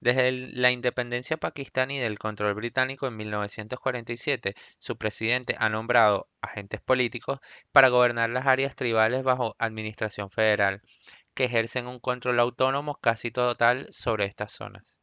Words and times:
desde 0.00 0.32
la 0.32 0.72
independencia 0.72 1.36
pakistaní 1.36 2.00
del 2.00 2.18
control 2.18 2.54
británico 2.54 3.06
en 3.06 3.16
1947 3.16 4.56
su 4.80 4.96
presidente 4.98 5.54
ha 5.60 5.68
nombrado 5.68 6.26
«agentes 6.40 6.80
políticos» 6.80 7.38
para 7.70 7.86
gobernar 7.88 8.30
las 8.30 8.48
áreas 8.48 8.74
tribales 8.74 9.22
bajo 9.22 9.54
administración 9.60 10.32
federal 10.32 10.82
que 11.34 11.44
ejercen 11.44 11.86
un 11.86 12.00
control 12.00 12.40
autónomo 12.40 12.96
casi 12.96 13.30
total 13.30 13.86
sobre 13.92 14.26
estas 14.26 14.50
zonas 14.50 14.98